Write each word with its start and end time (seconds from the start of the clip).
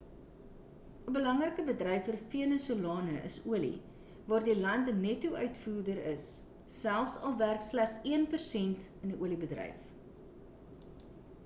'n 1.09 1.15
belangrike 1.17 1.65
bedryf 1.67 2.05
vir 2.07 2.15
venesolane 2.31 3.19
is 3.29 3.35
olie 3.51 3.99
waar 4.31 4.47
die 4.49 4.57
land 4.63 4.91
'n 4.95 4.97
netto-uitvoerder 5.03 6.01
is 6.15 6.27
selfs 6.79 7.21
al 7.29 7.39
werk 7.45 7.69
slegs 7.71 8.03
een 8.15 8.29
persent 8.35 8.91
in 8.99 9.15
die 9.17 9.21
oliebedryf 9.29 9.89